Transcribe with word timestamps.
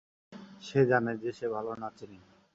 সে 0.61 0.79
জানে 0.85 1.13
যে, 1.17 1.29
সে 1.31 1.45
ভালো 1.49 1.71
নাচেনি। 1.81 2.19